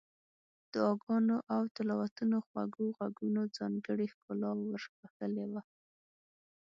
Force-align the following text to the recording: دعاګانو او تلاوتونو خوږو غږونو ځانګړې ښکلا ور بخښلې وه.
دعاګانو 0.73 1.37
او 1.53 1.61
تلاوتونو 1.75 2.37
خوږو 2.47 2.85
غږونو 2.97 3.41
ځانګړې 3.57 4.05
ښکلا 4.13 4.51
ور 4.69 4.81
بخښلې 4.99 5.45
وه. 5.51 5.61